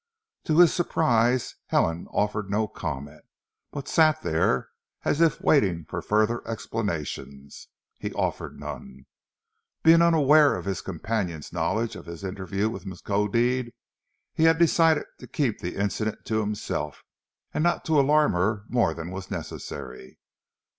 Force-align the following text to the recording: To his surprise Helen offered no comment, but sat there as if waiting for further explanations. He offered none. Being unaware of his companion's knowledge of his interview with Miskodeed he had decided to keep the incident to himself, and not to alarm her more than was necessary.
To 0.45 0.57
his 0.57 0.73
surprise 0.73 1.57
Helen 1.67 2.07
offered 2.11 2.49
no 2.49 2.67
comment, 2.67 3.21
but 3.69 3.87
sat 3.87 4.23
there 4.23 4.69
as 5.05 5.21
if 5.21 5.39
waiting 5.39 5.85
for 5.85 6.01
further 6.01 6.41
explanations. 6.47 7.67
He 7.99 8.11
offered 8.13 8.59
none. 8.59 9.05
Being 9.83 10.01
unaware 10.01 10.55
of 10.55 10.65
his 10.65 10.81
companion's 10.81 11.53
knowledge 11.53 11.95
of 11.95 12.07
his 12.07 12.23
interview 12.23 12.67
with 12.67 12.83
Miskodeed 12.87 13.73
he 14.33 14.45
had 14.45 14.57
decided 14.57 15.05
to 15.19 15.27
keep 15.27 15.59
the 15.59 15.75
incident 15.75 16.25
to 16.25 16.39
himself, 16.39 17.03
and 17.53 17.63
not 17.63 17.85
to 17.85 17.99
alarm 17.99 18.31
her 18.33 18.63
more 18.69 18.95
than 18.95 19.11
was 19.11 19.29
necessary. 19.29 20.17